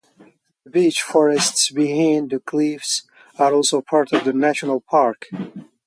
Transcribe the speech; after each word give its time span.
The 0.63 0.71
beech 0.71 1.03
forests 1.03 1.69
behind 1.69 2.31
the 2.31 2.39
cliffs 2.39 3.03
are 3.37 3.53
also 3.53 3.81
part 3.83 4.11
of 4.11 4.23
the 4.25 4.33
national 4.33 4.79
park. 4.81 5.27